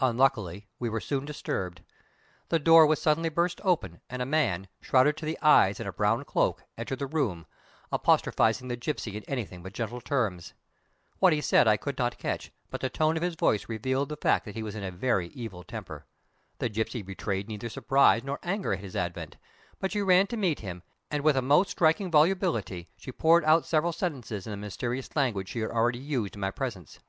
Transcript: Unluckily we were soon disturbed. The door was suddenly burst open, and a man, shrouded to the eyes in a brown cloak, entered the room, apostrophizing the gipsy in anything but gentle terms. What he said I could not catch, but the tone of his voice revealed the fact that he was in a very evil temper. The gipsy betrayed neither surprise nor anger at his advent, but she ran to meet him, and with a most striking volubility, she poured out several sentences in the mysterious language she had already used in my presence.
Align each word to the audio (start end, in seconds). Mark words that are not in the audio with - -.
Unluckily 0.00 0.66
we 0.78 0.88
were 0.88 0.98
soon 0.98 1.26
disturbed. 1.26 1.82
The 2.48 2.58
door 2.58 2.86
was 2.86 3.02
suddenly 3.02 3.28
burst 3.28 3.60
open, 3.62 4.00
and 4.08 4.22
a 4.22 4.24
man, 4.24 4.68
shrouded 4.80 5.18
to 5.18 5.26
the 5.26 5.38
eyes 5.42 5.78
in 5.78 5.86
a 5.86 5.92
brown 5.92 6.24
cloak, 6.24 6.64
entered 6.78 7.00
the 7.00 7.06
room, 7.06 7.44
apostrophizing 7.92 8.68
the 8.68 8.76
gipsy 8.78 9.14
in 9.14 9.24
anything 9.24 9.62
but 9.62 9.74
gentle 9.74 10.00
terms. 10.00 10.54
What 11.18 11.34
he 11.34 11.42
said 11.42 11.68
I 11.68 11.76
could 11.76 11.98
not 11.98 12.16
catch, 12.16 12.50
but 12.70 12.80
the 12.80 12.88
tone 12.88 13.14
of 13.18 13.22
his 13.22 13.34
voice 13.34 13.68
revealed 13.68 14.08
the 14.08 14.16
fact 14.16 14.46
that 14.46 14.54
he 14.54 14.62
was 14.62 14.74
in 14.74 14.82
a 14.82 14.90
very 14.90 15.28
evil 15.34 15.62
temper. 15.64 16.06
The 16.60 16.70
gipsy 16.70 17.02
betrayed 17.02 17.46
neither 17.46 17.68
surprise 17.68 18.24
nor 18.24 18.38
anger 18.42 18.72
at 18.72 18.80
his 18.80 18.96
advent, 18.96 19.36
but 19.80 19.92
she 19.92 20.00
ran 20.00 20.28
to 20.28 20.38
meet 20.38 20.60
him, 20.60 20.82
and 21.10 21.22
with 21.22 21.36
a 21.36 21.42
most 21.42 21.68
striking 21.72 22.10
volubility, 22.10 22.88
she 22.96 23.12
poured 23.12 23.44
out 23.44 23.66
several 23.66 23.92
sentences 23.92 24.46
in 24.46 24.50
the 24.50 24.56
mysterious 24.56 25.14
language 25.14 25.48
she 25.50 25.60
had 25.60 25.70
already 25.70 25.98
used 25.98 26.36
in 26.36 26.40
my 26.40 26.50
presence. 26.50 27.00